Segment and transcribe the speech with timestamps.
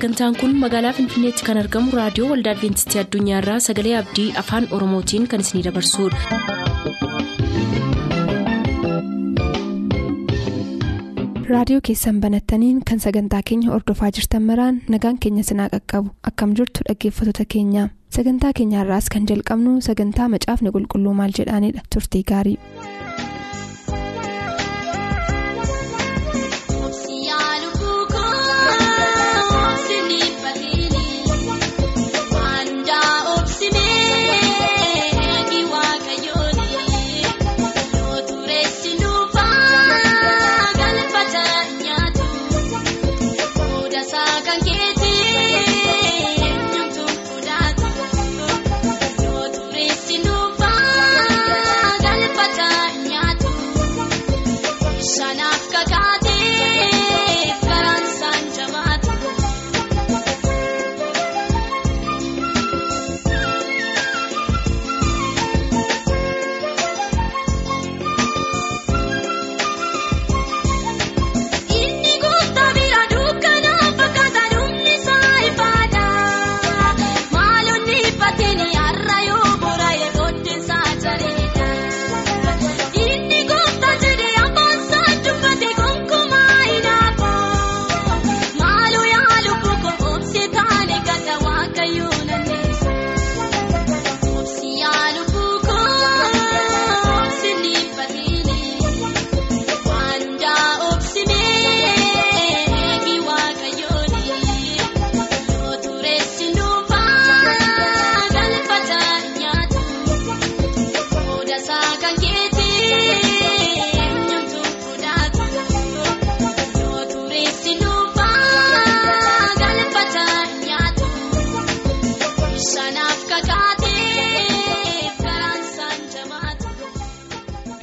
[0.00, 5.44] sagantaan kun magaalaa finfinneetti kan argamu raadiyoo waldaa adventistii addunyaarraa sagalee abdii afaan oromootiin kan
[5.46, 7.30] isinidabarsudha.
[11.50, 16.84] raadiyoo keessan banattaniin kan sagantaa keenya ordofaa jirtan maraan nagaan keenya sinaa qaqqabu akkam jirtu
[16.88, 22.58] dhaggeeffattoota keenya sagantaa keenyaarraas kan jalqabnu sagantaa macaafni qulqulluu maal jedhaanidha turtii gaarii.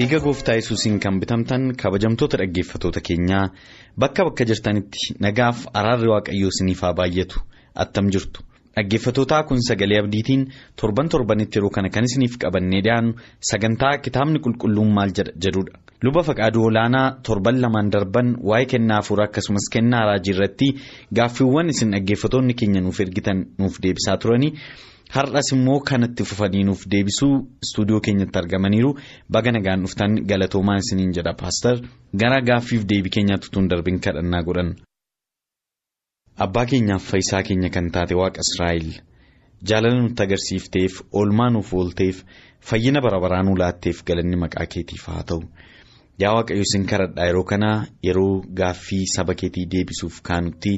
[0.08, 3.50] Dhiiga gooftaa yesuusiin kan bitamtan kabajamtoota dhaggeeffatoota keenyaa
[4.00, 7.42] bakka bakka jirtanitti nagaaf araarri waaqayyoo isiniif haa baay'atu
[7.84, 8.40] attam jirtu
[8.78, 10.46] dhaggeeffatootaa kun sagalee abdiitiin
[10.82, 13.14] torban torbanitti yeroo kana kan isiniif qabannee dhiyaannu
[13.52, 15.76] sagantaa kitaabni qulqulluun maal jedhudha
[16.06, 20.68] luba faqaaduu olaanaa torban lamaan darban waa'ee kennaa hafuura akkasumas kennaa raajii irratti
[21.20, 24.54] gaaffiiwwan isin dhaggeeffatoonni keenya nuuf ergitan nuuf deebisaa turanii.
[25.16, 27.36] Har'as immoo kanatti fufanii nuuf deebisuu
[27.66, 28.90] istuudiyoo keenyatti argamaniiru
[29.36, 31.78] baga nagaan dhuftan galatoomaa isiniin jedha paastar
[32.24, 34.74] gara gaaffiif deebii keenyaatti tun darbin kadhannaa godhan.
[36.46, 38.90] Abbaa keenyaaf fayyisaa keenya kan taate waaqa Israa'el
[39.70, 42.18] jaalala nutti agarsiifteef oolmaa nuuf oolteef
[42.70, 45.42] fayyina bara baraa nu laatteef galanni maqaa keetiif haa ta'u
[46.24, 47.70] yaa waaqayyo isin kadhadhaa yeroo kana
[48.10, 50.74] yeroo gaaffii saba keetii deebisuuf kaanutti.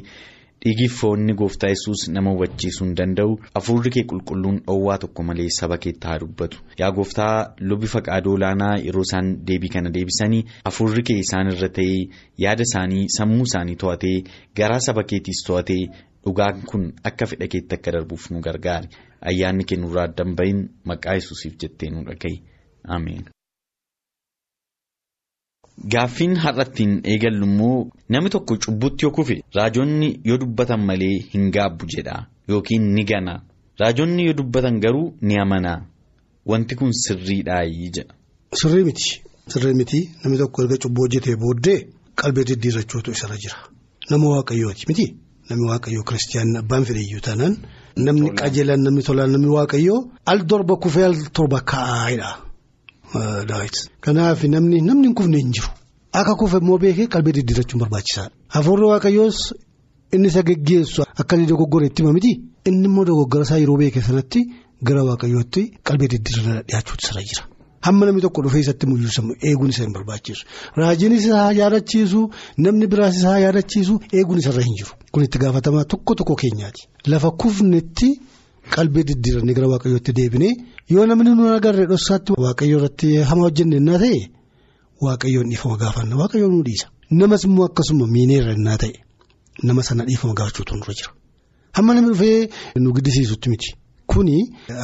[0.64, 5.78] Dhiigiif foonni gooftaa yesus nama hubachiisuu hin danda'u hafuurri kee qulqulluun dhoowwaa tokko malee saba
[5.86, 6.58] keetti haa dubbatu.
[6.80, 11.98] Yaa gooftaa lubi faqaaduu olaanaa yeroo isaan deebii kana deebisanii hafuurri kee isaan irra ta'ee
[12.44, 14.14] yaada isaanii sammuu isaanii to'atee
[14.62, 15.82] garaa saba keetiis to'atee
[16.24, 18.88] dhugaan kun akka fedha keetti akka darbuuf nu gargaari
[19.32, 20.60] ayyaanni kee nurraa addan bahin
[20.92, 22.36] maqaa yesuusiif jettee nu dhagahi
[22.96, 23.24] ameen.
[25.92, 31.86] Gaaffiin har'attiin eegallu immoo namni tokko cubbutti yoo kufe raajonni yoo dubbatan malee hin gaabbu
[31.94, 32.26] jedha.
[32.48, 33.40] Yookiin ni gana.
[33.80, 35.72] Raajonni yoo dubbatan garuu ni amana.
[36.46, 38.14] Wanti kun sirriidhaayi jedha.
[38.52, 39.22] Sirrii miti.
[39.48, 40.00] Sirrii miti.
[40.24, 41.78] Namni tokko erga cubbuu hojjetee booddee
[42.14, 43.56] qalbii diddiirrachuutu isarra jira.
[44.10, 44.84] Nama waaqayyooti.
[44.88, 45.06] Miti.
[45.50, 47.56] Namni waaqayyoo kiristiyaanni abbaan fedhayyuu taanaan
[47.96, 52.30] namni qajeelaan namni tolaan namni waaqayyoo al torba kufee al torba kaa'aadha.
[53.14, 55.68] Kanaaf namni namni hin kufne hin jiru.
[56.12, 58.30] Akka kufe immoo beekee qalbii diddiirrachuun barbaachisaadha.
[58.54, 59.38] Hafuurri waaqayyoos
[60.14, 62.32] inni isa geggeessu akkasii dogoggora itti hima miti.
[62.66, 64.40] Inni immoo dogoggora isaa yeroo beeke sanatti
[64.82, 67.44] gara waaqayyootti qalbii diddiirraa dhiyaachuutu irra jira.
[67.86, 70.42] Hamma namni tokko dhufee isatti mul'isamu eeguun isa hin barbaachisu.
[70.76, 72.20] Raajiinis isaa yaadachiisu
[72.58, 74.92] namni biraas isaa yaadachiisu eeguun isarra hin jiru.
[75.12, 76.88] Kun itti gaafatamaa tokko tokko keenyaati.
[77.06, 78.10] Lafa kufnetti.
[78.74, 80.52] Qalbii diddiiranii gara waaqayyootti deebinee
[80.94, 84.20] yoo namni nu agarree dhoksaatti waaqayyoo irratti hama hojjenne innaa ta'e
[85.06, 86.86] waaqayyoon dhiifama gaafanna waaqayyoon nu dhiisa.
[87.20, 88.94] Namas immoo akkasuma miineerra innaa ta'e
[89.68, 91.10] nama sana dhiifama gaafachuutu nurra jira.
[91.76, 92.48] Hamma namni dhufee
[92.82, 93.68] nu giddisiisutti miti.
[94.12, 94.36] Kuni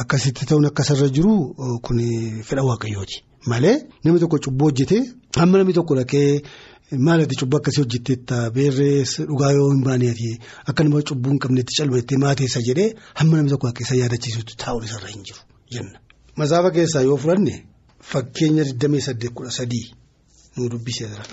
[0.03, 1.33] akkasitti ta'uun akkasarra jiru
[1.85, 2.07] kuni
[2.47, 3.17] fedha waaqayyooti.
[3.51, 5.01] Malee namni tokko cubbuu hojjetee
[5.39, 6.41] hamma namni tokko dhaqee.
[6.91, 10.29] Maalati cubbuu akkasii hojjetteetta beerree dhugaa yoo hin baaneeti
[10.71, 14.85] akka nama cubbuu hin qabneetti calmeettee maateessa jedhee hamma namni tokko akka isa yaadachiisutti taa'uun
[14.85, 15.41] isarra hin jiru
[15.75, 15.99] jenna.
[16.41, 17.55] Masaafa keessaa yoo fudhanne
[18.11, 19.81] fakkeenya 28
[20.57, 21.25] nu dubbisee jira.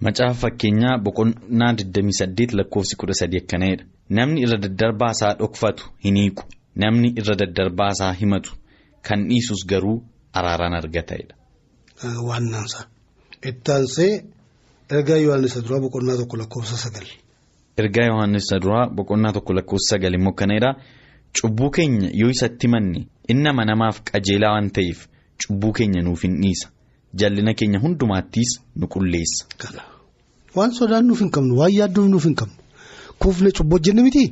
[0.00, 3.84] Macaafa fakkeenyaa boqonnaa 28 lakkoofsi 13 akkana'edha.
[4.18, 6.42] Namni irra daddarbaasaa dhokfatu hin hiiku.
[6.84, 8.50] Namni irra daddarbaasaa himatu
[9.08, 9.96] kan dhiisus garuu
[10.32, 11.34] araaraan argata'edha.
[12.28, 12.80] Waannaansa.
[13.50, 14.12] Ittaansee
[14.96, 17.06] ergaa Yohaannis duraa boqonnaa tokko lakkoofsa sagal.
[17.82, 20.70] Ergaa Yohaannis duraa boqonnaa tokko lakkoofsa sagal immoo akkana'edha.
[21.40, 23.00] Cubbuu keenya yoo isatti himanne
[23.32, 24.98] inni amanamaaf qajeelaa waan ta'eef
[25.46, 26.68] cubbuu keenya nuuf hin dhiisa.
[27.20, 29.42] Jallina keenya hundumaattis nu qulleessa.
[30.56, 32.56] Waan sodaan nuuf hin qabnu waan yaadduuf nuuf hin qabnu
[33.22, 34.24] kuufne cubbuu hojjenne miti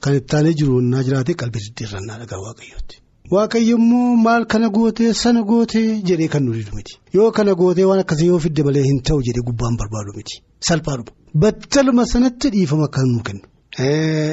[0.00, 2.96] kan itti aanee jiru naa jiraate qalbii diddiirrannaa dhagaa waaqayyooti.
[3.30, 7.84] Waaqayyo immoo maal kana gootee sana gootee jedhee kan nu didu miti yoo kana gootee
[7.90, 10.36] waan akkasii yoo fidde malee hin ta'u jedhee gubbaan barbaadu miti
[10.68, 13.44] salphaadhuma battaluma sanatti dhiifama kan nu kennu.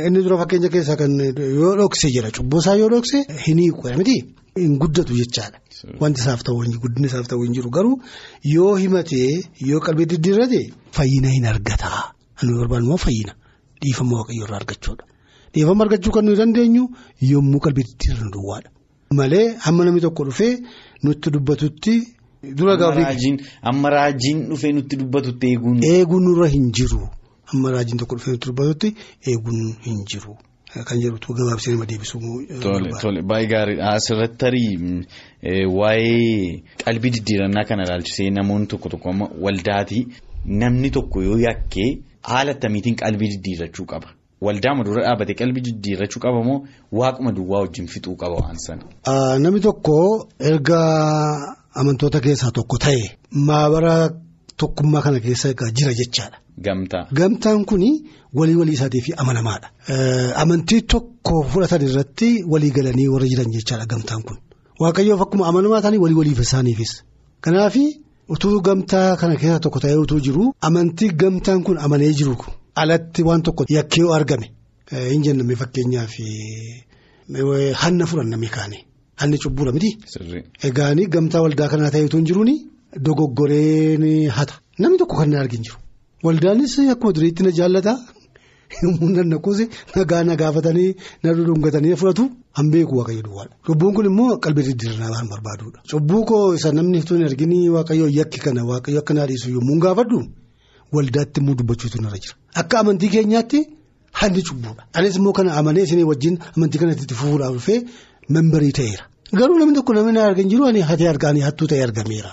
[0.08, 1.12] Inni dura fakkeenya keessaa kan
[1.60, 4.16] yoo dhokse jedha cubbuu isaa yoo dhokse hin hiiku miti
[4.62, 5.58] hin guddatu jechaadha.
[6.02, 7.98] Wanti isaaf ta'u guddinni isaaf ta'u hin jiru garuu
[8.54, 10.62] yoo himatee yoo qalbii diddiirrate
[11.00, 12.00] fayyina hin argataa.
[12.44, 13.34] Inni barbaadu immoo fayyina
[13.82, 15.04] dhiifama waaqayyoo irraa argachuudha.
[15.54, 16.84] Dhiifama argachuu kan nuyi dandeenyu
[17.34, 18.70] yommuu qalbii diddiirran duwwaadha.
[19.12, 20.58] Malee hamma namni tokko dhufee
[21.04, 21.96] nutti dubbatutti.
[22.58, 25.80] Dura gaafii amma raajiin dhufee nutti dubbatutti eeguun.
[25.84, 27.08] Eeguun nurra hin jiru.
[27.54, 28.96] Amma raajiin tokko dhufee nutti dubbatutti
[29.28, 30.36] eeguun hin jiru.
[30.86, 32.20] Kan jedhutu gabaabsee nama deebisuu.
[32.62, 35.06] Tole tole baay'ee gaariidha asirratti tarii
[35.78, 40.04] waa'ee qalbii diddiirannaa kana ilaalchisee namoonni tokko tokko amma waldaatii
[40.46, 41.90] namni tokko yoo yakkee
[42.22, 44.08] haala akkamiitiin qalbii diddiirrachuu qaba.
[44.42, 46.58] Waldaama dura dhaabbatee qalbii diddiirrachuu qaba moo
[46.92, 48.84] waaquma duwwaa wajjin fixuu qaba waan sana.
[49.40, 50.80] Namni tokko erga
[51.80, 53.04] amantoota keessaa tokko ta'e
[53.48, 53.96] maabara
[54.58, 56.38] tokkummaa kana keessa jira jechaadha.
[56.66, 57.08] Gamtaa.
[57.14, 57.82] Gamtaan kun
[58.34, 59.68] walii walii isaatiif amanamaadha.
[60.44, 64.38] Amantii tokko fudhatan irratti walii galanii warra jiran jechaadha gamtaan kun.
[64.80, 66.92] Waaqayyoof akkuma amanamaa ta'anii walii waliif isaaniifis.
[67.42, 67.76] Kanaaf
[68.30, 72.36] utuu gamtaa kana keessa tokko ta'ee utuu jiru amantii gamtaan kun amanee jiru
[72.82, 74.48] alatti waan tokko yakkee argame
[75.12, 76.16] hin jenname fakkeenyaaf
[77.84, 78.78] hanna fudhanname kaane
[79.22, 79.98] hanni cubbuudha miti.
[80.68, 82.52] Egaani gamtaa waldaa kanaa ta'ee utuu hin jiruun
[83.06, 85.78] dogoggoreen hata namni tokko kan na argin jiru.
[86.24, 87.98] Waldaanis akkuma duriitti na jaallata
[89.00, 92.24] humna naquusi nagaa na gaafatanii na dhudhungatanii fudhatu
[92.58, 93.54] han beeku waaqayyo duwwaadha.
[93.66, 95.80] Cubbuun kun immoo qalbii diddiirannaa waan barbaadudha.
[95.92, 100.20] Cubbuu koo isa namni tun arginu waaqayyo yakki kana waaqayyo akka naa dhiisu yommuu gaafadhu
[100.96, 102.36] waldaatti immoo dubbachuutu narra jira.
[102.62, 103.60] Akka amantii keenyaatti
[104.20, 104.84] hanni cubbuudha.
[104.98, 107.80] Anis immoo kana amanee isin wajjin amantii kanatti fufuudhaaf dhufee
[108.36, 109.04] membarii ta'eera.
[109.40, 112.32] Garuu namni tokko namni na argin jiru ani hatee argaanii hattuu ta'e argameera.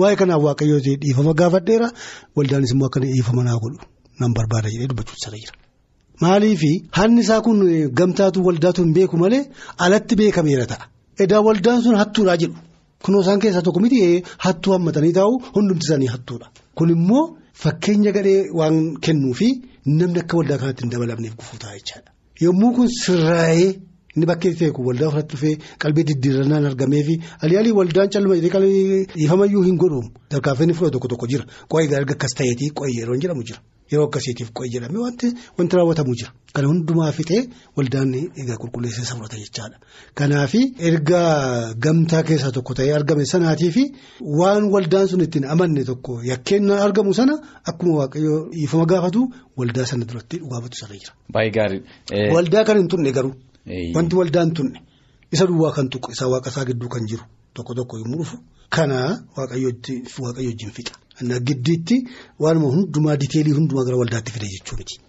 [0.00, 1.88] Waa'ee kanaaf waaqayyoo dhiifama gaafadheera
[2.36, 3.78] waldaanis immoo akka dhiifama naa godhu
[4.20, 5.54] nan barbaada jedhee dubbachuutu sana jira.
[6.22, 7.58] Maaliifi hanni isaa kun
[7.98, 9.42] gamtaatu waldaatu hin beeku malee
[9.86, 10.84] alatti beekameera ta'a.
[11.24, 12.56] Edaa waldaan sun hattuudhaa jedhu
[13.04, 13.98] kunoo isaan keessaa tokko miti
[14.44, 16.46] hattuu hammatanii taa'u hundumti isaanii hattuudha.
[16.76, 17.24] Kun immoo
[17.62, 19.48] fakkeenya gadhee waan kennuufi
[19.86, 22.10] namni akka waldaa kanatti hin dabalamneef gufuu ta'a jechaadha.
[22.44, 23.68] Yommuu kun sirraa'ee.
[24.16, 27.14] Inni bakkee ta'e kun waldaa fudhatu dhufee qalbii diddiirannaan argameefi
[27.46, 32.34] aliyaalii waldaan calluma jedhee dhiifamayyuu hin godhuun tarkaanfii fudhatu tokko tokko jira qo'ee erga akkas
[32.40, 33.60] ta'eetii qo'ee yeroo jedhamu jira
[33.92, 35.28] yeroo akkasiitiif qo'ee jedhamee wanti
[35.58, 36.30] wanti raawwatamu jira.
[36.54, 37.42] Kana hundumaa fixee
[37.76, 39.76] waldaan egaa qulqulleessee isa fudhata jechaadha.
[40.18, 40.52] Kanaaf
[40.88, 41.20] erga
[41.84, 43.84] gamtaa keessaa tokko ta'ee argame sanaatiifi
[44.40, 47.34] waan waldaan sun ittiin amanne tokko yakkeen argamu sana
[47.72, 49.20] akkuma waaqayyoo dhiifama gaafatu
[49.58, 51.12] waldaa sana duratti dhugaafatu sana jira.
[51.34, 51.88] Baay'ee gaariidha.
[52.34, 53.34] Waldaa kan hin turne garuu.
[53.96, 54.78] Wanti waldaan tunne
[55.32, 57.24] isa duwwaa kan tuqu isa waaqa isaa gidduu kan jiru
[57.54, 58.36] tokko tokko yommuu dhufu
[58.76, 58.98] kana
[59.36, 59.70] waaqayyo
[60.22, 60.94] wajjin fixa.
[61.22, 61.96] Giddiitti
[62.40, 65.00] waanuma hundumaa diteelii hundumaa gara waldaatti fide jechuu miti.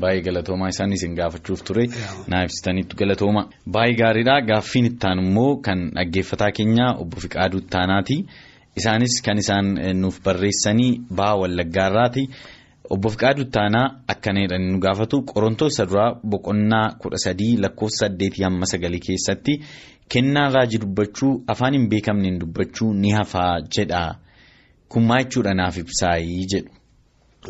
[0.00, 1.84] Baay'ee galatoomaa isaanis hin gaafachuuf ture
[2.28, 3.42] naaf ibsitaniitu galatooma.
[3.66, 8.16] Baay'ee gaariidha gaaffiin ittaan immoo kan dhaggeeffataa keenya obbo Fiqaaduu Ittaanaati.
[8.76, 12.28] Isaanis kan isaan nuuf barreessanii baha wallaggaarraati.
[12.90, 18.66] Obbo Fiqaaduu Ittaanaa akkana jedhanii nu gaafatu Qorontoos duraa boqonnaa kudha sadii lakkoofsa saddeetii hamma
[18.66, 19.60] sagalii keessatti
[20.08, 24.04] kennaan raajii dubbachuu afaan hin beekamneen dubbachuu ni hafaa jedha.
[24.92, 26.70] Jechuudha naaf ibsaayii jedhu.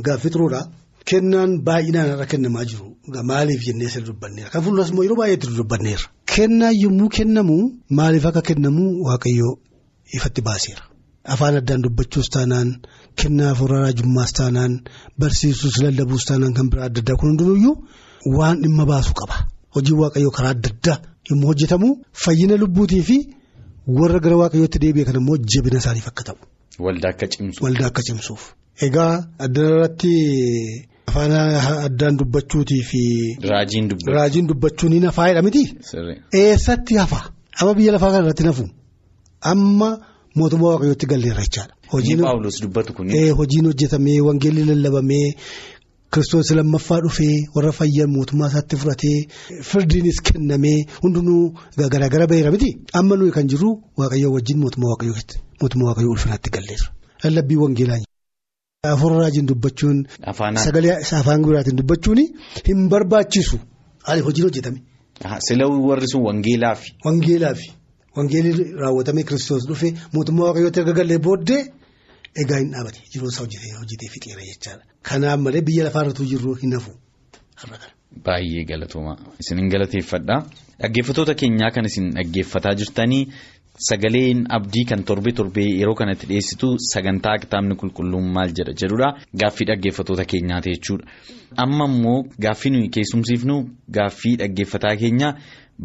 [0.03, 0.61] Gaaffii turuudha.
[1.05, 2.87] Kennaan baay'inaan irra kennamaa jiru.
[3.31, 4.51] Maaliif jennee sirrii dubbanneera.
[4.51, 6.05] Kan fuulduras immoo yeroo baay'eetti dubbanneera.
[6.35, 7.57] Kennaan yommuu kennamu
[7.99, 9.55] maaliif akka kennamu waaqayyoo
[10.17, 10.83] ifatti baaseera.
[11.33, 12.69] Afaan addaan dubbachuus taanaan
[13.21, 14.73] kennaa afuuraa raajummaas taanaan
[15.21, 17.75] barsiisuus lallabuus taanaan kan biraa adda addaa kun hundinuyyuu
[18.39, 19.37] waan dhimma baasu qaba.
[19.75, 20.97] Hojiin waaqayyoo karaa adda addaa
[21.31, 21.89] yommuu hojjetamu
[22.25, 23.17] fayyina lubbuutii fi
[23.99, 26.39] warra gara waaqayyootti deebi'e kan immoo jabina isaaniif akka ta'u.
[26.79, 27.63] Waldaa akka cimsuuf.
[27.65, 28.43] Waldaa akka cimsuuf.
[28.87, 30.13] Egaa addanarratti
[31.09, 31.33] afaan
[31.87, 33.03] addaan dubbachuutii fi.
[33.51, 34.15] Raajiin dubbachuu.
[34.19, 35.65] Raajiin dubbachuun ni hafaa jedha miti.
[36.33, 37.21] Eessatti hafa?
[37.61, 38.65] Amma biyya lafaa kana irratti nafu.
[39.41, 39.89] Amma
[40.37, 41.75] mootummaa waaqayyootti galleerra jechaadha.
[43.39, 45.35] Hojiin hojjetamee wangeelli lallabamee
[46.15, 49.19] kiristoos lammaffaa dhufee warra fayyan mootummaa isaatti fudhatee
[49.71, 51.43] firdiinis kennamee hundinuu
[51.95, 56.89] garaagara baheera miti amma nuyi kan jirru waaqayyoo wajjin mootummaa waaqayyootti mootummaa waaqayyoo ulfinaatti galleerra
[57.25, 58.01] lallabbii wangeelaa.
[58.95, 59.99] Afaan raajiin dubbachuun
[60.65, 62.19] sagalee afaan biraatiin dubbachuun
[62.69, 63.57] hin barbaachisu
[64.27, 64.79] hojiin hojjetame.
[65.49, 66.89] Sila warri sun wangeelaafi.
[67.07, 67.69] Wangeelaafi
[68.17, 68.53] wangeelli
[68.83, 71.63] raawwatamee kiristoos dhufee mootummaa waaqayyootti erga gallee booddee
[72.43, 73.45] egaa hin dhaabate jiruu isaa
[73.81, 74.83] hojjetee fixeera jechaadha.
[75.09, 76.93] Kanaaf malee biyya lafaarratti jirru hin hafu.
[78.27, 80.37] Baay'ee galatooma isin galateeffadha
[80.83, 83.27] dhaggeeffatoota keenyaa kan isin dhaggeeffataa jirtanii.
[83.89, 89.09] Sagaleen abdii kan torbee torbee yeroo kanatti dhiyeessitu sagantaa kitaabni qulqulluun maal jedha jedhudha
[89.43, 91.05] gaaffii dhaggeeffatoota keenyaati jechuudha.
[91.65, 93.57] Amma immoo gaaffii nuyi keessumsiifnu
[93.99, 95.29] gaaffii dhaggeeffataa keenya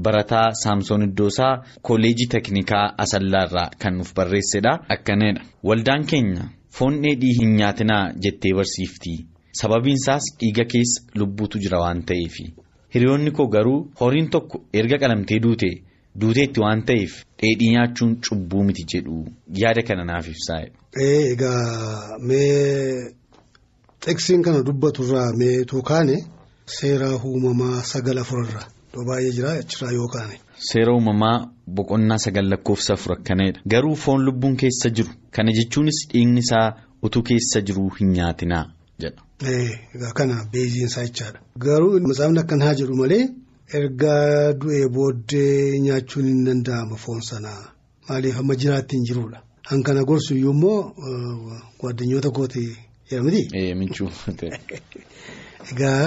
[0.06, 5.42] barataa saamsoon iddoosaa kolleejii teknikaa asallaarraa kan nuuf barreessedha akkanidha.
[5.64, 9.14] Waldaan keenya foon dheedhii hin nyaatinaa jettee barsiifti
[9.62, 12.36] sababiin isaas dhiiga keessa lubbuutu jira waan ta'eef
[12.96, 15.72] hiriyoonni koo garuu horiin tokko erga qalamtee duute.
[16.22, 19.18] Duuteetti waan ta'eef dheedhii nyaachuun cubbuu miti jedhu
[19.62, 20.62] yaada kana naaf ibsaa.
[21.06, 23.14] Egaa mee
[24.06, 26.18] xiqsiin kana dubbaturraa mee tuukaane
[26.78, 30.40] seera uumamaa sagal afurarra iddoo baay'ee jira achirraa yoo kaane.
[30.58, 33.62] Seera uumamaa boqonnaa sagal lakkoofsa afur akkanadha.
[33.66, 36.68] Garuu foon lubbuun keessa jiru kana jechuunis dhiigni isaa
[37.04, 38.66] utuu keessa jiru hin nyaatinaa
[39.00, 39.22] jedha.
[39.96, 41.40] Egaa kana beeziinsaa jechaadha.
[41.66, 43.28] Garuu masaafni akkanaa jedhu malee.
[43.80, 44.14] Erga
[44.62, 47.62] du'ee booddee nyaachuun hin danda'ama foon sanaa
[48.10, 49.44] maaliif amma jiraatti hin jiruudha.
[49.70, 50.80] Han kana gorsu immoo
[51.80, 52.66] gwaddinyoota kooti
[53.12, 53.42] jedhamti.
[55.72, 56.06] Egaa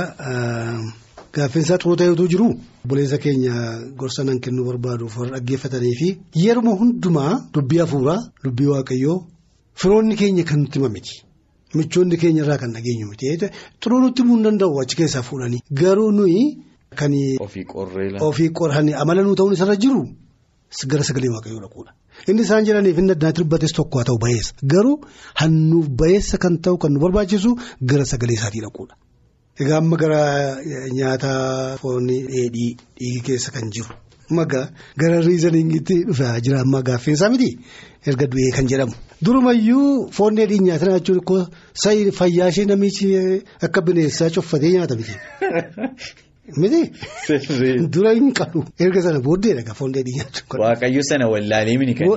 [1.37, 2.47] gaaffiinsaa xuruu ta'etu jiru.
[2.85, 3.53] Obboleessa keenya
[4.01, 6.09] gorsa nan kennuu barbaaduuf warra dhaggeeffatanii fi
[6.45, 9.19] yeruma hundumaa dubbii hafuuraa dubbii waaqayyoo
[9.83, 11.15] firoonni keenya kan nutti himamiti.
[11.75, 13.27] Michoonni keenya irraa kan dhageenyu miti.
[13.83, 16.43] Xuruu nutti himuu hin danda'u achi keessaa fuudhanii garuu nuyi.
[17.01, 17.13] Kan
[18.29, 20.03] ofii qorranii amala nuu ta'uun isarra jiru
[20.91, 21.93] gara sagalee waaqayyoo dhaquudha.
[22.29, 24.95] Inni isaan jedhaniif inni addanatti dubbates tokko haa ta'u bayeessa garuu
[25.41, 27.51] hannuuf bayeessa kan ta'u kan nu barbaachisu
[27.93, 28.95] gara sagalee isaatii dhaquudha.
[29.61, 30.21] Egaa amma gara
[30.99, 31.33] nyaata
[31.81, 33.93] foonii dheedhii dhiigi keessa kan jiru
[34.39, 34.67] magaa
[35.03, 37.49] gara riizaniingitti dhufaa jira amma gaaffeensaa miti
[38.07, 38.95] erga du'ee kan jedhamu.
[39.25, 41.43] Durumayyuu foon dheedhii nyaata jechuun
[41.85, 43.09] sa'i fayyaa ishee namichi
[43.69, 45.15] akka bineensaa coffatee nyaata miti.
[46.63, 46.81] Miti.
[47.95, 48.65] Dura hin qalu.
[48.87, 50.63] Erga sana booddee dhagaa foon dheedhii nyaachuun.
[50.65, 52.09] Waaqayyo sana wallaalee mini kan.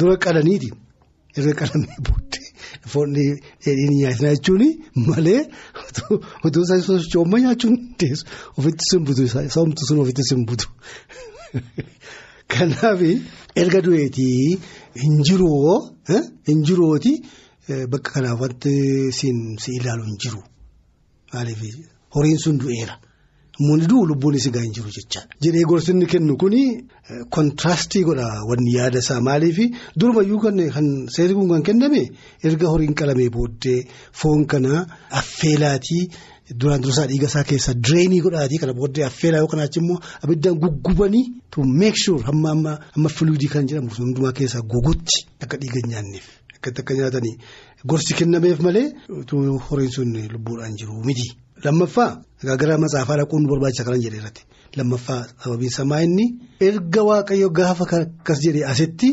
[0.00, 0.72] Dura qalaniiti.
[1.38, 2.43] Erga qalamee booddee
[2.92, 4.64] foon dheedhii nyaatinaa jechuun
[5.08, 5.40] malee
[6.46, 8.24] otoo isaan sochooma nyaachuun teessu
[8.58, 10.66] ofitti simbutu saamtu sun ofitti simbutu.
[12.54, 13.00] Kanaaf
[13.62, 14.58] erga du'eetii
[15.02, 15.74] hin jiruu
[16.48, 17.12] hin jiruoti
[17.92, 18.74] bakka kanaaf wanti
[19.18, 20.40] si ilaalu hin jiru.
[21.32, 21.62] Maaliif
[22.14, 22.94] horiin sun du'eera.
[23.60, 25.28] Muni du'u lubbuun isi gaa hin jiru jechaadha.
[25.44, 26.62] Jedhee gorsinni kennu kuni
[27.30, 28.28] kontirastii godha.
[28.50, 29.58] Wanni yaada isaa maaliif
[29.96, 30.58] durumayyuu kan
[31.16, 32.02] seerri kun kan kenname
[32.42, 33.80] erga horiin qalamee booddee
[34.20, 34.86] foon kana
[35.20, 36.02] affeelaatii
[36.60, 41.24] duraan dursaa dhiiga isaa keessa direenii godhaatii kana booddee affeelaa yookaan achi immoo abiddaan guggubanii
[41.50, 46.26] to make sure hamma amma amma fluidii kan jedhamu hundumaa keessaa gogutti akka dhiiga nyaanneef
[46.64, 47.34] akkatti akka nyaatanii
[47.90, 48.86] gorsi kennameef malee
[49.70, 51.28] horiin sun lubbuudhaan jiru miti.
[51.64, 52.22] Lammaffaa
[52.60, 54.42] gara matsaafaa dhaquun barbaachisa kanan jedhe irratti
[54.76, 56.26] lammaffaa sababiin samaa inni
[56.68, 59.08] erga waaqayyo gaafa akkas jedhee asitti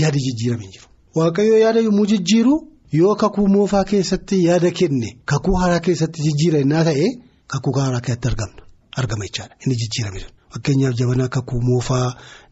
[0.00, 0.86] yaada jijjiirame jiru.
[1.18, 2.54] Waaqayyo yaada yommuu jijjiiru
[3.00, 7.06] yoo kakuu moofaa keessatti yaada kenne kakuu haaraa keessatti jijjiira innaa ta'e
[7.52, 8.62] kakuu haaraa keessatti argamna
[9.00, 10.20] argama jechaadha inni jijjiirame
[10.56, 12.08] fakkeenyaaf jabanaa kakuu moofaa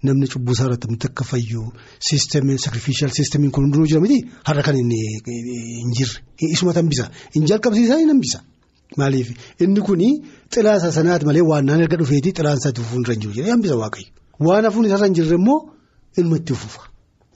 [0.07, 1.63] namni cubbuu isaa irratti akka fayyu
[2.09, 4.19] siistamiin sakrifishaal siistamiin kun hundinuu jira miti
[4.49, 6.19] har'a kan hin jirre
[6.57, 8.41] isuma tambisa hin jalqabsiisaa hin hambisa.
[9.01, 9.29] Maaliif
[9.65, 10.09] inni kuni
[10.55, 14.09] xilaasa sanaati malee waan naan erga dhufeetii xilaan isaatti fufuun irra jiru jedhee hambisa waaqayyo.
[14.47, 15.59] Waan hafuun isarra hin jirre immoo
[16.23, 16.83] ilma itti fufa.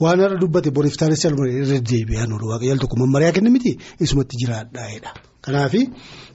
[0.03, 3.73] Waan har'a dubbate boriif taanessi irra deebi'an oolu waaqayyo al tokko mammariyaa kenna miti
[4.07, 5.11] isumatti jiraadhaa'edha.
[5.45, 5.75] Kanaaf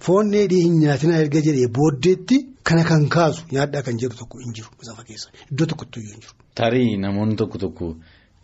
[0.06, 4.53] foon dheedhii hin nyaatinaa erga jedhee booddeetti kana kan kaasu nyaadhaa kan jedhu tokko hin
[4.58, 6.34] jiru masaafa keessa iddoo tokkotti iyyuu hin jiru.
[6.55, 7.96] Tarii namoonni tokko tokko.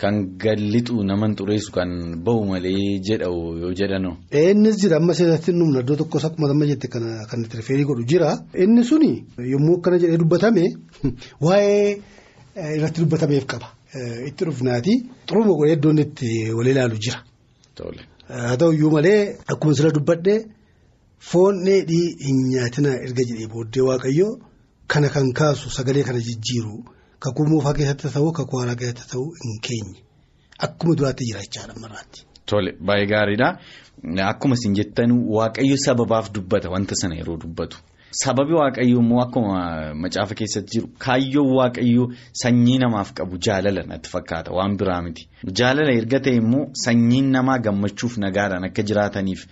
[0.02, 1.90] Kan gallixu naman xureessu kan
[2.26, 4.14] bahu malee jedhamu yoo jedhanoo.
[4.42, 8.30] Innis jira amma seeratti numna iddoo tokkos akkuma amma jette kan itti rifeerii godhu jira.
[8.66, 9.12] Inni suni
[9.54, 10.64] yommuu akkana jedhee dubbatame
[11.48, 11.98] waa'ee
[12.76, 13.74] irratti dubbatameef qaba.
[14.30, 14.94] Itti dhufnaati
[15.28, 17.20] xuruma godhee iddoon itti wal ilaalu jira.
[18.30, 19.20] Haa ta'u iyyuu malee
[19.52, 20.40] akkuma sira dubbadhee
[21.20, 24.32] foon dheedhii hin nyaatinaa erga jedhee booddee waaqayyoo
[24.94, 26.78] kana kan kaasu sagalee kana jijjiiru.
[27.20, 30.00] Kakuu moofaa keessatti ta'uu kakuu haaraa keessatti ta'uu hin keenye
[30.68, 32.20] akkuma duraatti jira jechaadha ammarraatti.
[32.46, 33.50] Tole baay'ee gaariidha.
[34.32, 37.78] Akkuma isin jettan waaqayyo sababaaf dubbata wanta sana yeroo dubbatu.
[38.12, 42.08] Sababi waaqayyoo immoo akkuma macaafa keessatti jiru kaayyoon waaqayyoo
[42.42, 45.28] sanyii namaaf qabu jaalala natti fakkaata waan biraa miti.
[45.60, 49.46] Jaalala erga ta'e immoo sanyiin namaa gammachuuf nagaadhaan akka jiraataniif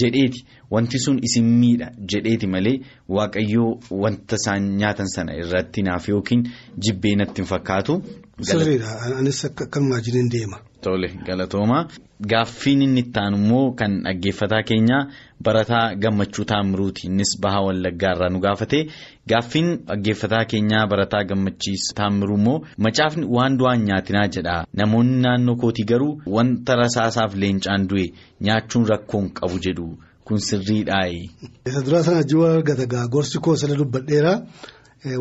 [0.00, 2.76] jedheeti wanti sun isin miidha jedheeti malee
[3.08, 3.70] waaqayyoo
[4.02, 6.42] wanta isaan nyaatan sana irratti naaf yookiin
[6.78, 8.02] jibbee natti hin fakkaatu.
[8.40, 10.58] Sirriidha anis akkanumaa jireenya deema.
[10.80, 11.88] Tole galatooma
[12.30, 15.06] gaaffiin inni itti immoo kan dhaggeeffataa keenyaa
[15.44, 18.80] barataa gammachuu taamiruuti innis bahaa wallaggaarraa nu gaafate.
[19.28, 24.56] Gaaffiin dhaggeeffataa keenyaa barataa gammachiis taamiruu immoo macaafni waan du'aan nyaatinaa jedha.
[24.74, 28.06] Namoonni naannoo kootii garuu wanta rasaasaaf leencaan du'e
[28.40, 29.98] nyaachuun rakkoon qabu jedhu.
[30.24, 31.30] Kun sirriidhaayi.
[31.66, 34.34] Isa duraa sana ajjii waan argata gorsi koo sana dubbadheera.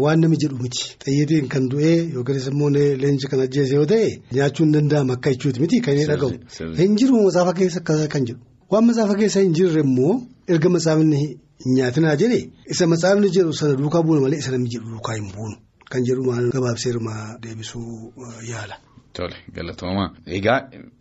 [0.04, 2.70] Waan namni jedhu miti xayyiitiin kan du'ee yookiin immoo
[3.04, 6.96] leenci kan ajjeese yoo ta'e nyaachuun hin danda'amu akka jechuuti miti kan inni dhagahu hin
[7.02, 7.80] jiru matsaafa keessa
[8.14, 10.14] kan jedhu waan matsaafa keessa hin jirre immoo
[10.48, 12.40] erga matsaafni hin nyaatinaa jedhe
[12.76, 15.56] isa matsaafni jedhu sana duukaa buuna malee isa namni jedhu duukaa hin buunu.
[15.92, 18.14] Kan jedhu maal gabaabseerumaa deebisuu
[18.52, 18.76] yaala.
[19.18, 20.06] Tole galatooma.
[20.38, 20.60] Egaa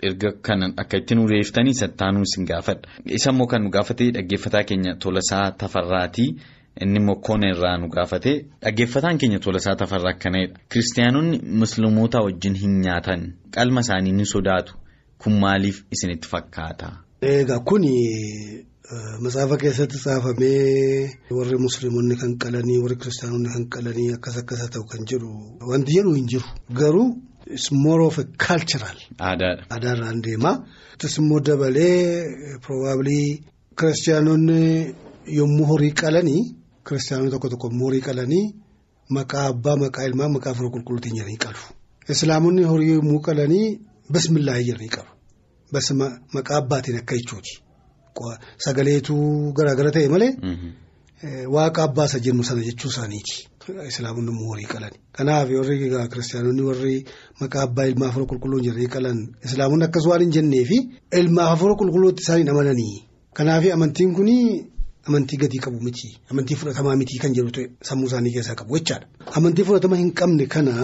[0.08, 2.88] erga kanan akka itti nu reeftanii sattaanuu isin gaafadha.
[3.18, 6.28] Isa immoo kan nu gaafate dhaggeeffataa keenya tolasaa tafarraatii.
[6.82, 10.54] Inni immoo koona irraa nu gaafate dhaggeeffataan keenya tolasaa tafarraa akkanadha.
[10.72, 13.22] Kiristaanonni musliimoota wajjin hin nyaatan
[13.54, 14.74] qalma isaanii ni sodaatu
[15.22, 16.88] kun maaliif isinitti fakkaata?
[17.22, 17.82] Egaa kun
[19.22, 25.02] matsaafa keessatti caafamee warri musliimonni kan qalanii warri kiristaanonni kan qalanii akkas akkas ta'u kan
[25.10, 25.28] jedhu
[25.72, 26.48] wanti jedhu hin jiru
[26.80, 27.08] garuu
[27.46, 28.96] it's more of a cultural.
[29.18, 29.62] Aadaadha.
[29.74, 30.52] Aadaarraan deema.
[30.94, 33.20] Ittis immoo dabalee probably
[33.78, 34.94] kiristaanonni
[35.38, 36.42] yommuu horii qalanii.
[36.90, 38.44] Kiristaanonni tokko tokko immoo horii qalanii
[39.16, 41.60] maqaa abbaa maqaa ilmaa maqaa firoo qulqulluutiin jedhanii qalu.
[42.14, 43.66] Islaamonni horii yommuu qalanii
[44.12, 45.10] bismillaahii jedhanii qalu.
[45.72, 45.86] Bas
[46.36, 47.52] maqaa abbaatiin akka jechuuti.
[48.64, 49.14] Sagaleetu
[49.56, 50.32] garaagara ta'e malee.
[51.54, 53.34] Waaqa abbaa isa jennu sana jechuu isaaniiti.
[53.90, 54.96] Islaamonni immoo horii qalani.
[55.16, 55.76] Kanaaf warri
[56.12, 56.96] kiristaanonni warri
[57.40, 60.78] maqaa abbaa ilmaa firoo qulqulluun jedhanii qalan islaamonni akkas waan hin jenneefi
[61.22, 62.96] ilmaa firoo qulqulluutti isaan hin amananii.
[63.36, 64.46] Kanaaf amantiin kunii.
[65.08, 69.06] Amantii gatii qabu miti amantii fudhatamaa miti kan jedhu sammuu isaanii keessaa qabu jechaadha.
[69.38, 70.74] Amantii fudhatama hin qabne kana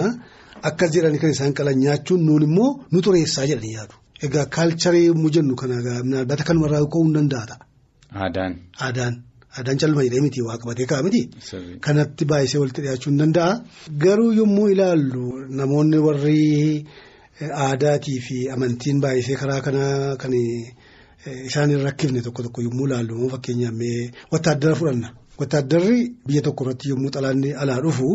[0.71, 3.95] akkas jedhanii kan isaan qalan nyaachuun nuun immoo nu xureessaa jedhanii yaadu.
[4.27, 5.77] Egaa kaalcharii yommuu jennu kana
[6.13, 7.57] naabbata kanumarraa ka'uu hin danda'a.
[8.25, 8.53] Aadaan.
[8.87, 9.15] Aadaan
[9.59, 11.21] aadaan calma jedhee miti waa qabatee ka'a miti.
[11.89, 13.51] Kanatti baay'isee walitti dhiyaachuu hin danda'a.
[14.05, 15.25] Garuu yommuu ilaallu
[15.61, 16.41] namoonni warri
[17.69, 20.33] aadaatii fi amantiin baay'isee karaa kanaa kan.
[21.27, 23.81] Isaan hin rakkifne tokko tokko yommuu ilaallu fakkeenyaaf
[24.33, 25.09] wattaaddara fudhanna.
[25.41, 28.09] Wattaaddarri biyya tokko irratti yommuu xalaanni alaa dhufu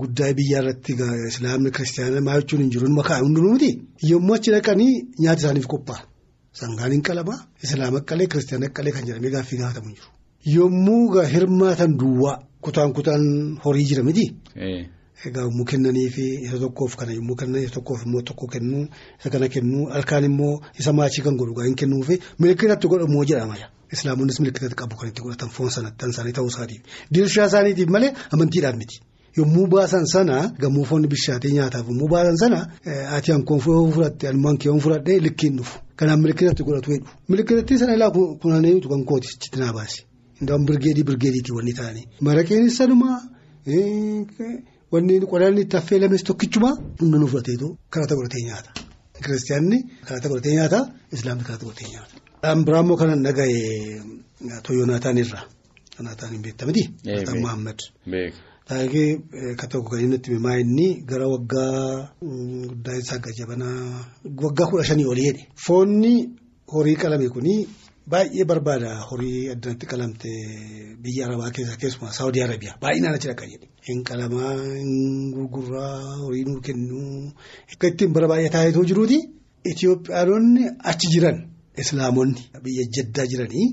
[0.00, 0.92] guddaa biyya irratti
[1.30, 3.70] islaamni kiristaanaa maa jechuun hin jiru makaa hundinuu miti.
[4.10, 4.92] Yommuu achi dhaqanii
[5.22, 6.02] nyaata isaaniif qophaa'a.
[6.60, 10.08] Sangaan hin qalamaa islaama qalee kiristaana qalee kan jedhamee gaaffii gaafatamu jiru.
[10.56, 13.24] Yommuu hirmaatan duwwaa kutaan kutaan
[13.64, 14.26] horii jira miti.
[15.26, 18.84] Egaa yommuu kennanii fi isa tokkoof kana yommuu kennan isa tokkoof immoo tokko kennuu
[19.20, 23.56] isa kana kennuu halkaan immoo isa maachii kan godhu hin kennuu fi milikiitatti godhamoo jedhama.
[23.92, 26.82] Islaamonnis milikiitatti qabu kan itti godhatan foon sana tan isaanii ta'uu isaatiif
[27.14, 29.00] dirshaa isaaniitiif malee amantiidhaan miti.
[29.38, 32.58] Yommuu baasan sana gamoo foonni bishaatee nyaataaf yommuu baasan sana
[33.16, 35.78] ati hankoon fudhatte anumaan keewwan fudhadhee likkiin dhufu.
[35.96, 37.06] Kanaaf milikiitatti godhatu heddu.
[37.28, 38.10] Milikiitatti sana ilaa
[38.42, 40.04] kunaanee kan kooti citti naa baase.
[40.66, 42.06] Birgeedii birgeediiti wanni ta'anii.
[42.20, 43.18] Maraqeenis sanumaa.
[44.92, 46.70] Wanni qodaan itti affeelames tokkichuma
[47.00, 48.70] hunda nu fudhateetu karata godhatee nyaata.
[49.24, 50.78] Kiristaanni karata godhatee nyaata
[51.16, 52.14] Islaamni karata godhatee nyaata.
[52.42, 53.58] Dhaan biraa immoo kanan dhaga'e
[54.66, 55.44] Toyonaataan irraa.
[55.96, 56.82] Toyonaataan hin beektamti.
[57.04, 57.78] Toyonaataan Muhammad.
[58.68, 62.08] Taa'ee kan tokko kan inni itti himaa inni gara waggaa
[62.68, 64.04] guddaa isaa gajabanaa
[64.44, 65.44] waggaa kudha shanii olii jedhe.
[65.66, 66.12] Foonni
[66.74, 67.60] horii qalame kunii.
[68.12, 70.30] Baay'ee barbaada horii addanatti qalamte
[71.04, 73.66] biyya arabaa keessaa keessumaa saawudii arabiyaa baay'inaan achi dhaqa jedhe.
[73.88, 74.92] Hin qalamaa hin
[75.34, 77.32] gurguraa horii nuu kennuu
[77.74, 79.18] akka ittiin bara baay'ee taa'eetoo jiruuti.
[79.72, 81.38] Itoophiyaanonni achi jiran
[81.84, 83.66] islaamonni biyya jaddaa jiranii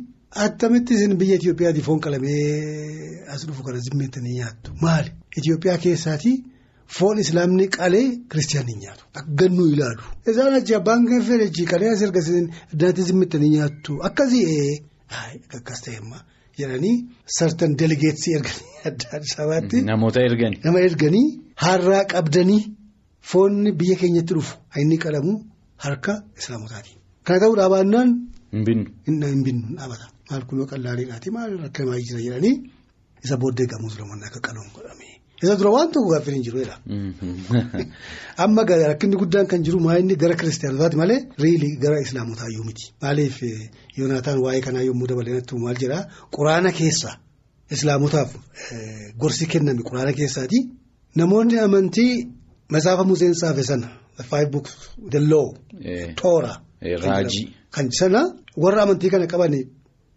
[0.46, 5.10] attamitti isin biyya Itoophiyaati foon qalamee as dhufu kana zimmeettanii nyaattu maali?
[5.40, 6.32] Itoophiyaa keessaati.
[6.88, 10.04] Foon islaamni qalee kiristaanni nyaatu akka gannuu ilaalu.
[10.30, 12.22] Isaan achi abbaan kan fedhe qalee as erga
[12.80, 14.46] daandii zimmittanii nyaattu akkasii
[15.58, 16.18] akkas ta'emma
[16.60, 16.96] jedhanii
[17.38, 20.60] sartan delegeetsii erganii adda adda Namoota erganii.
[20.66, 21.28] Nama erganii
[21.66, 22.62] har'aa qabdanii
[23.32, 25.34] foonni biyya keenyatti dhufu inni qalamu
[25.86, 26.92] harka islaamotaati.
[27.26, 28.10] Kana ta'uu dhaabannaan.
[28.54, 28.90] Hin binnu.
[29.08, 32.56] Hin binnu dhaabata maal kunoo qallaaliidhaati maal rakkamaa jira jedhanii
[33.26, 35.15] isa booddee gamoo musliimonni akka qaluun godhame.
[35.44, 36.76] Isa dura waan tokko gaaffii hin jiruudha.
[38.44, 42.86] Amma rakkinni guddaan kan jiru maayinni gara kiristaanotaati malee riilii gara islaamotaa iyyuu miti.
[43.02, 43.38] Maaliif
[43.98, 46.04] Yoonaataan waa'ee kanaa yommuu dabalanatti maal jedhaa
[46.38, 47.16] quraana keessaa
[47.78, 48.30] islaamotaaf
[49.22, 50.60] gorsi kenname quraana keessaati.
[51.16, 52.12] Namoonni amantii
[52.72, 53.88] masaafa Museen saafe sana
[54.32, 54.72] five books
[55.12, 55.48] the law
[56.22, 56.54] toora.
[57.06, 57.46] Raajii.
[57.76, 58.22] Kan sana
[58.64, 59.54] warra amantii kana qaban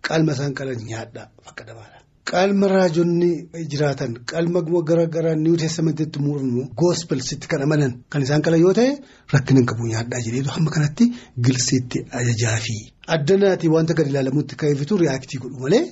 [0.08, 1.97] qalma isaan qalan nyaadhaa akka dabaala.
[2.30, 3.30] Qalma raajonni
[3.72, 8.90] jiraatan qalma garaagaraa niw teessamentiitti muurnu goospelsitti kan amanan kan isaan qalan yoo ta'e
[9.34, 11.04] rakkina hin qabu nyaadhaa jedheetu hamma kanatti
[11.46, 12.74] gilsiitti ajajaa fi
[13.16, 15.82] addanaatii wanta gadi ilaalamutti kan ibsitu riyaaktii godhu malee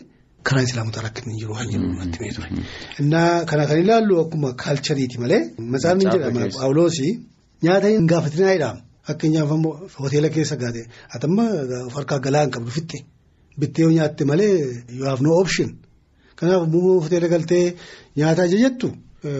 [0.48, 2.48] karaa islaamotaa rakkinni jiru waan jedhu natti mee ture.
[3.00, 5.40] Innaa kana kan ilaallu akkuma kaalchariiti malee.
[5.72, 7.12] Matsaan hin jedhama Paawuloosii
[7.64, 8.80] nyaata hin gaafatinaa jedhama.
[9.08, 10.82] Fakkeenyaaf ammoo hoteela keessa gaate
[11.16, 11.44] atamma
[11.96, 12.98] harkaa galaa hin qabdu fitte
[13.60, 14.52] bittee yoo nyaatte malee
[14.98, 15.68] you have no option.
[16.38, 17.74] Kanaaf immoo hoteela galtee
[18.16, 18.88] nyaata ajajattu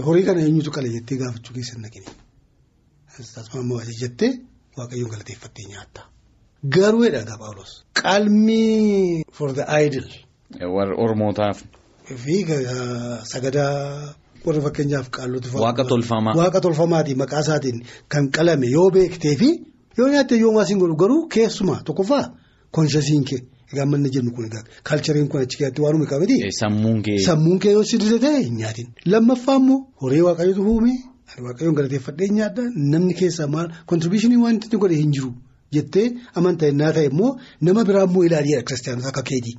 [0.07, 2.07] horii kana eenyutu qala jettee gaafachuu keessa hin naqini.
[3.35, 4.31] Tasuma ajajattee
[4.79, 6.01] waaqayyoon galateeffattee nyaatta.
[6.75, 7.73] Garuu jedha Paawulos.
[8.03, 10.07] Qalmii for the idol.
[10.75, 11.59] Warra Oromootaaf.
[12.25, 12.37] Fi
[13.33, 14.15] sagadaa
[14.47, 15.49] warra fakkeenyaaf qaallota.
[15.65, 16.35] Waaqa tolfamaa.
[16.41, 17.79] Waaqa tolfamaati maqaa isaatiin
[18.09, 19.49] kan qalame yoo beektee fi
[19.99, 22.25] yoo nyaattee yoo maasiin godhu garuu keessumaa tokkoffaa
[22.71, 23.41] konshasiin kee.
[23.73, 26.37] Egaa manni jennu kun egaa kaalchariin kun achi keessatti waanuma qabati.
[26.61, 27.19] Sammuun kee.
[27.27, 28.89] Sammuun kee yoo sirrii ta'e hin nyaatin.
[29.15, 30.93] Lammaffaa immoo horii waaqayyootu uume
[31.47, 35.31] waaqayyoon galateeffadhee nyaadha namni keessaa maal kontribuushinii wanti inni godhe hin jiru
[35.77, 36.07] jettee
[36.41, 37.31] amanta innaa ta'e immoo
[37.69, 39.57] nama biraa immoo ilaaliidha kiristaanota akka keetii.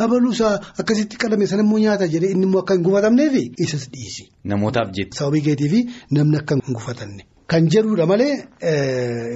[0.00, 3.34] Habaluusaa akkasitti qalame sana immoo nyaata jedhee inni immoo akka hin gufatamneef
[3.66, 4.24] isas dhiisi.
[4.44, 5.16] Namootaaf jetti.
[5.18, 5.80] Sababii keetii fi
[6.18, 7.22] namni akka hin gufatanne.
[7.50, 8.34] Kan jedhudha malee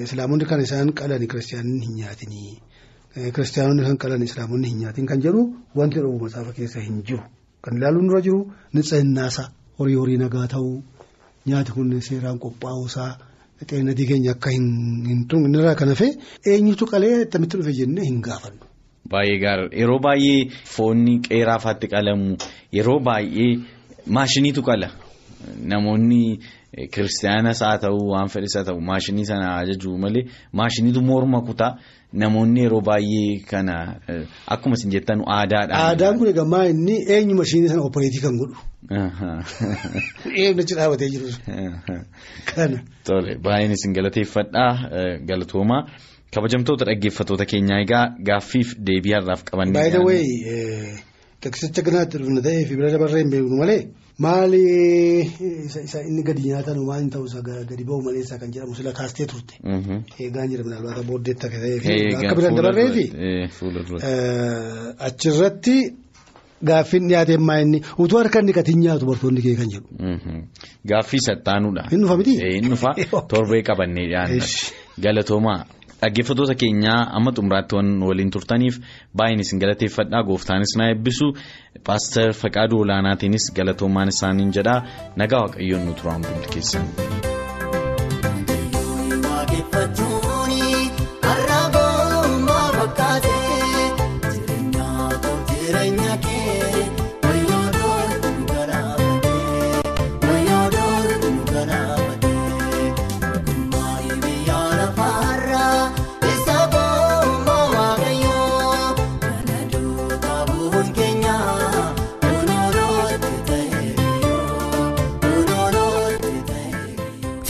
[0.05, 2.55] islaamonni kan isaan qalan kiristaanonni hin nyaatinii.
[3.17, 5.43] Kiristaanonni kan qalan islaamonni hin nyaatin kan jedhu
[5.79, 7.23] wanti dhoowwu matsaafa keessa hin jiru.
[7.65, 8.41] Kan ilaaluun dura jiru
[8.79, 9.45] nitsahinaasa
[9.79, 10.83] horii horii nagaa ta'uu
[11.53, 13.11] nyaati kun seeraan qophaa'uusaa
[13.71, 16.09] xeenatii keenya akka hin tuqne irraa kan hafe
[16.55, 18.63] eenyutu qalee attamitti dhufe jennee hin gaafannu.
[19.11, 19.77] Baay'ee gaariidha.
[19.81, 20.39] Yeroo baay'ee
[20.77, 22.37] foonni qeeraafaatti qalamu
[22.79, 23.51] yeroo baay'ee
[24.19, 24.89] maashiniitu qala.
[25.73, 26.23] Namoonni
[26.95, 30.25] kiristaanas haa ta'u waan fedhis haa ta'u maashinii sana ajaju malee
[30.61, 31.73] maashiniitu morma kutaa
[32.23, 33.77] namoonni yeroo baay'ee kana
[34.47, 35.85] akkuma isin jettan aadaadhaan.
[35.91, 38.57] Aadaan kun egaa inni eenyu maashinii sana opereetii kan godhu.
[40.41, 41.33] Eenyu achi dhaabatee jiru.
[42.55, 42.79] Kana.
[43.05, 44.73] Tole baay'een isin galateeffadhaa
[45.33, 45.83] galatoomaa.
[46.35, 49.91] kabajamtoota dhaggeeffattoota keenyaa egaa gaaffiif deebii har'aaf qabannee.
[50.05, 51.05] Baay'ee
[51.47, 54.61] wayii teeksticha ganaatti dhufna ta'ee fi bira dabarree hin beeknu malee maali
[55.85, 57.27] isa inni gadi nyaatan maal hin ta'u
[57.69, 59.55] gadi ba'u malee isa kan jedhamu sila kaastee turte.
[60.21, 63.05] Eegaan jedhama naalbaata booddeetta ta'ee fi akka biraan dabarree fi
[65.09, 65.77] achirratti
[66.65, 69.89] gaaffiin dhiyaatee maa inni utuu harka inni qatiin nyaatu bartoonni kee kan jedhu.
[70.89, 71.89] Gaaffii sattaanuudha.
[71.93, 72.39] Hin dhufa miti.
[72.43, 72.95] Hin dhufa
[73.35, 74.45] torbee qabannee dhiyaanna.
[75.03, 75.76] Galatoomaa.
[76.01, 77.77] Dhaggeeffattoota keenyaa amma xumuraatti
[78.09, 78.77] waliin turtaniif
[79.21, 80.23] baay'een isin galateeffadhaa.
[80.31, 81.29] Gooftaanis na eebbisu.
[81.87, 84.81] Paaster Faqaaduu Olaanaatiinis galatoomaan isaaniin jedhaa
[85.17, 86.61] nagaa waaqayyoon nu turaan bulti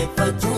[0.00, 0.49] If I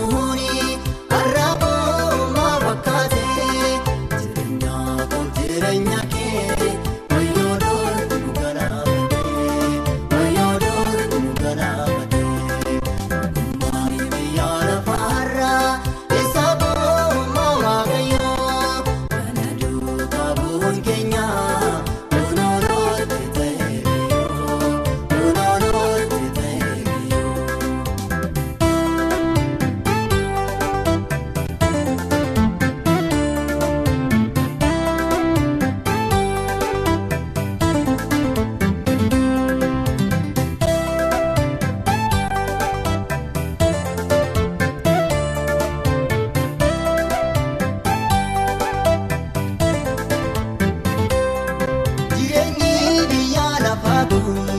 [54.09, 54.52] Kun